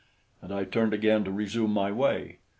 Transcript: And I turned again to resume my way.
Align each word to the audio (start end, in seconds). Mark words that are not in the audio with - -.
And 0.41 0.51
I 0.51 0.63
turned 0.63 0.95
again 0.95 1.23
to 1.25 1.31
resume 1.31 1.73
my 1.73 1.91
way. 1.91 2.39